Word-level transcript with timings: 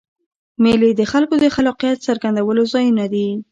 مېلې 0.63 0.89
د 0.95 1.01
خلکو 1.11 1.33
د 1.43 1.45
خلاقیت 1.55 1.97
څرګندولو 2.07 2.63
ځایونه 2.73 3.05
دي. 3.13 3.27